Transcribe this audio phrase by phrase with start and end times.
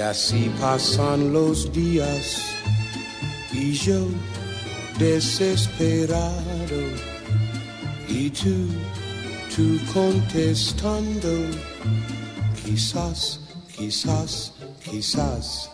[0.00, 2.42] Así pasan los días
[3.52, 4.06] y yo
[4.98, 6.30] desesperado
[8.08, 8.66] y tú,
[9.54, 11.28] tú contestando,
[12.64, 13.40] quizás,
[13.76, 14.52] quizás,
[14.82, 15.70] quizás.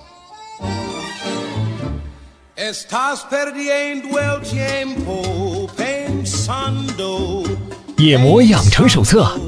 [2.56, 7.44] Estás perdiendo el tiempo pensando.
[7.98, 9.45] 野魔养成手册。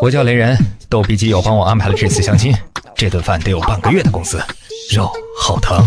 [0.00, 0.56] 我叫雷人，
[0.88, 2.54] 逗比基友帮我安排了这次相亲，
[2.94, 4.40] 这顿饭得有半个月的工资，
[4.94, 5.84] 肉好疼。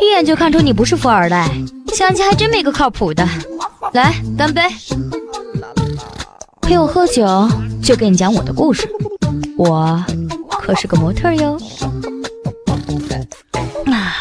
[0.00, 1.48] 一眼就看出你不是富二代，
[1.94, 3.26] 相亲还真没个靠谱的。
[3.92, 4.62] 来，干杯！
[6.60, 7.48] 陪我喝酒，
[7.80, 8.88] 就给你讲我的故事。
[9.56, 10.04] 我
[10.50, 11.56] 可是个模特哟。
[13.86, 14.16] 啊！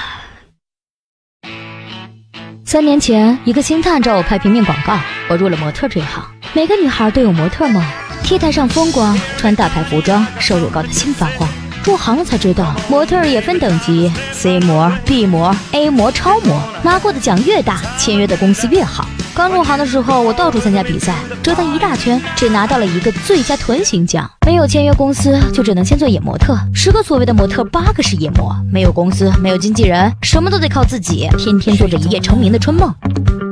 [2.64, 6.24] 三年前，一个星探找我拍平面广告，我入了模特这一行。
[6.54, 7.84] 每个女孩都有模特梦。
[8.26, 11.48] T 台上风光，穿大牌服装，收入高的心发慌。
[11.84, 19.08] 入行了才知道，模特也分等级，C 模、B 模、A 模、超模，拿过的奖越大，签约的公司越好。
[19.36, 21.14] 刚入行的时候，我到处参加比赛，
[21.44, 24.28] 折腾一大圈，只拿到了一个最佳臀型奖。
[24.46, 26.56] 没有签约公司，就只能先做野模特。
[26.72, 28.56] 十个所谓的模特，八个是野模。
[28.72, 32.94] 没有公司，没有经纪人，什么都得靠自己，天天做着一夜成名的春梦。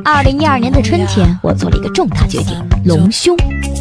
[0.05, 2.55] 二零一二年的春天，我做了一个重大决定：
[2.85, 3.35] 隆胸。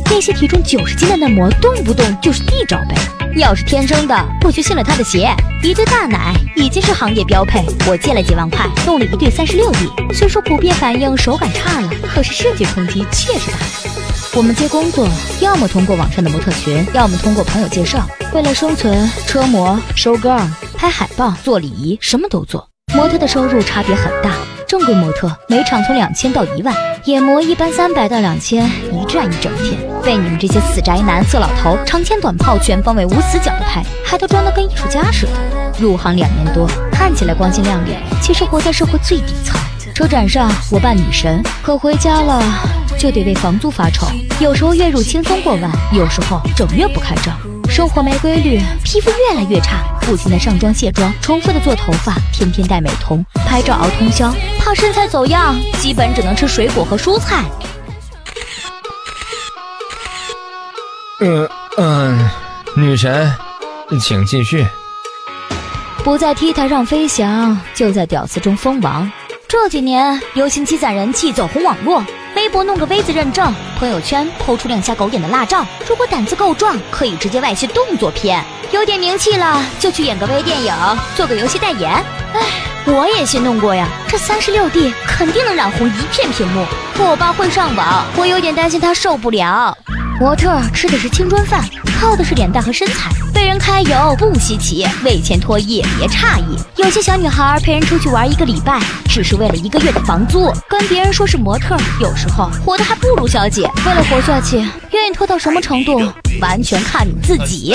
[0.07, 2.95] 那些体重九十斤的嫩模，动不动就是地罩杯。
[3.39, 5.31] 要是天生的，我就信了他的邪。
[5.63, 9.91] 一对大奶已经是行业标配，我借了几万块，弄了一对三十六 D。
[10.15, 13.92] 虽说普遍反应手感差了，可是视觉冲击确实大。
[14.35, 15.07] 我们接工作，
[15.43, 18.09] 要么通过网上的模特群，要么通过朋友介绍。
[18.33, 22.67] 为了生存，车模、收 girl、拍海报、做礼仪，什么都做。
[22.95, 24.31] 模特的收入差别很大。
[24.67, 26.75] 正规模特每场从两千到一万，
[27.05, 35.33] 野模一般三百到两千，一站一整天，被你们这些死宅男、色老头、长枪短炮、全方位无死角的拍，还都装得跟艺术家似的。
[35.79, 37.91] 入行两年多，看起来光鲜亮丽，
[38.23, 39.61] 其实活在社会最底层。
[39.95, 42.43] 车展上我扮女神，可回家了
[42.99, 44.07] 就得为房租发愁。
[44.41, 47.37] 有时候月入轻松过万，有时候整月不开张。
[47.69, 57.45] 生活没规律，皮肤越来越差，不停的上妆卸妆，重复的做头发，天天戴美瞳，拍照熬通宵，怕身材走样，基本只能吃水果和蔬菜。
[61.21, 61.49] 嗯
[61.79, 62.31] 嗯，
[62.77, 63.33] 女神，
[64.01, 64.67] 请继续。
[66.03, 69.11] 不在 T 台上飞翔，就在屌丝中封王。
[69.53, 72.03] 这几年流行积攒人气，走红网络。
[72.35, 75.63] 微博弄个 V 字认证，朋友圈抛出亮瞎狗眼的辣照。
[75.87, 78.43] 如果胆子够壮，可以直接外泄动作片。
[78.71, 80.75] 有点名气了，就去演个微电影，
[81.15, 81.93] 做个游戏代言。
[82.33, 82.41] 哎，
[82.87, 86.65] 我也心动过呀，这三十六 D 肯定能染红一片屏幕。
[86.95, 89.77] 可我爸会上网，我有点担心他受不了。
[90.21, 91.65] 模特吃的是青春饭，
[92.01, 96.57] 靠的是脸蛋和身材，被人揩油不稀奇，为钱脱衣别诧异。
[96.77, 103.63] 有些小女孩陪人出去玩一个礼拜，只是为了一个月的房租，跟别人说是模特，有时候活得还不如小姐。
[103.85, 106.01] 为了活下去，愿意拖到什么程度，
[106.41, 107.75] 完全看你自己。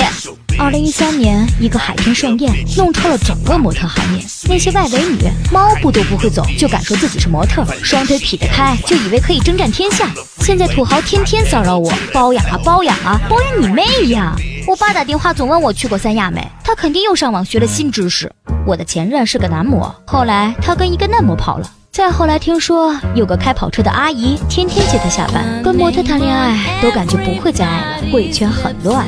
[0.58, 4.24] 二零一三年，一个海天盛宴弄臭了整个模特行业。
[4.48, 10.10] 那些外围女，猫步都不会走，就敢说自己是模特，双腿劈得开，就以为可以征战天下。
[10.40, 14.34] 现在土豪天天骚扰我，包养啊包养啊，包养你妹呀！
[14.66, 18.30] 我爸打电话总问我去过三亚没，他肯定又上网学了新知识。
[18.66, 21.70] 我的前任是个男模，后来他跟一个嫩模跑了。
[21.92, 29.06] 再后来听说有个开跑车的阿姨，天天接他下班，跟模特谈恋爱都感觉不会再爱了，贵圈很乱。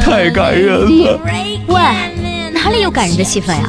[0.00, 1.20] 太感人了！
[1.66, 3.68] 喂，哪里有感人的戏份呀？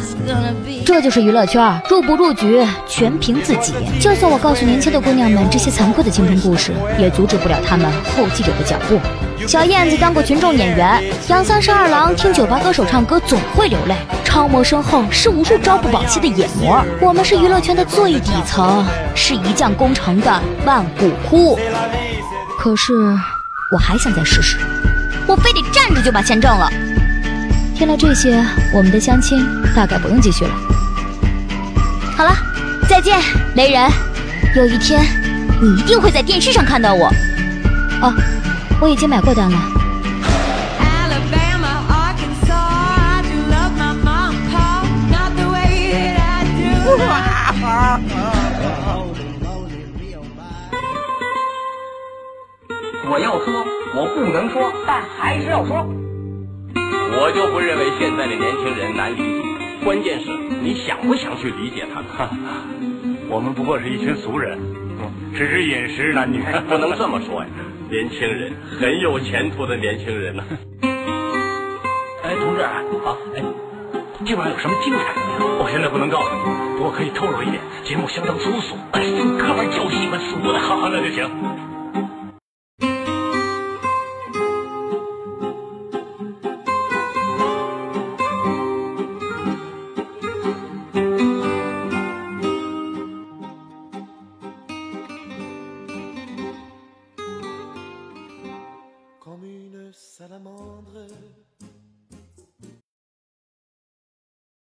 [0.85, 3.74] 这就是娱乐圈，入不入局全凭自己。
[4.00, 9.00] 就算我告诉年轻的姑娘们这些残酷的青春故事，也阻止不了她们后继者的脚步。
[9.47, 13.95] 小燕子当过群众演员，杨三十二郎听酒吧歌手唱歌总会流泪。
[14.24, 21.57] 超模身后是无数朝不保夕的野模，我们是娱乐圈的最底层，是一将功成的万骨枯。
[22.59, 22.94] 可是
[23.71, 24.57] 我还想再试试。
[25.27, 26.72] 我非得站着就把钱挣了。
[27.75, 28.44] 听了这些，
[28.74, 29.45] 我们的相亲
[29.75, 30.51] 大概不用继续了。
[32.16, 32.33] 好了，
[32.88, 33.19] 再见，
[33.56, 33.92] 雷人。
[34.56, 35.04] 有一天，
[35.62, 37.07] 你一定会在电视上看到我。
[38.01, 38.13] 哦，
[38.80, 39.57] 我已经买过单了。
[53.10, 53.66] 我要说。
[53.98, 55.88] 我不能说，但还是要说，
[56.75, 59.48] 我就不认为现在的年轻人难理解。
[59.86, 60.30] 关键是
[60.62, 62.12] 你想不想去理解他们？
[63.31, 64.60] 我们不过是一群俗人，
[65.34, 67.48] 只是饮食男女， 不能这么说呀。
[67.90, 70.44] 年轻人很有前途的年轻人呢。
[72.22, 72.84] 哎，同志啊，
[73.34, 73.44] 哎，
[74.25, 75.46] 今晚有什么精彩的？
[75.63, 79.00] 我现在不能告诉你，不过可以透露一点，节目相当粗俗，哎，
[79.40, 81.30] 哥们就喜欢俗的，好，那就行。